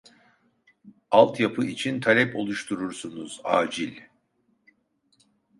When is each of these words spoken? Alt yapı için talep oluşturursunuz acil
Alt 1.11 1.39
yapı 1.39 1.65
için 1.65 2.01
talep 2.01 2.35
oluşturursunuz 2.35 3.41
acil 3.43 3.95